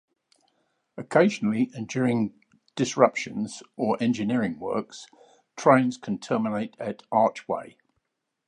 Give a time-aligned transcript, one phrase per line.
[0.97, 2.33] Occasionally and during
[2.75, 5.05] disruptions or engineering works,
[5.55, 7.77] trains can terminate at Archway.